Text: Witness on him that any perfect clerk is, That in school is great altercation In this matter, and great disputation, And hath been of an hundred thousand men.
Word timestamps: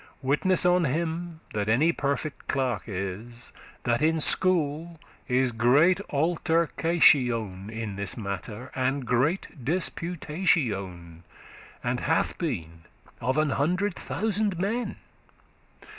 Witness 0.23 0.65
on 0.65 0.85
him 0.85 1.41
that 1.53 1.69
any 1.69 1.91
perfect 1.91 2.47
clerk 2.47 2.85
is, 2.87 3.53
That 3.83 4.01
in 4.01 4.19
school 4.19 4.99
is 5.27 5.51
great 5.51 6.01
altercation 6.09 7.69
In 7.69 7.97
this 7.97 8.17
matter, 8.17 8.71
and 8.73 9.05
great 9.05 9.63
disputation, 9.63 11.21
And 11.83 11.99
hath 11.99 12.39
been 12.39 12.85
of 13.21 13.37
an 13.37 13.51
hundred 13.51 13.93
thousand 13.95 14.57
men. 14.57 14.95